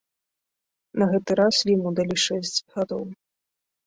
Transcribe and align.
На 1.03 1.07
гэты 1.11 1.31
раз 1.39 1.55
яму 1.75 1.91
далі 1.99 2.15
шэсць 2.23 2.57
гадоў. 2.79 3.05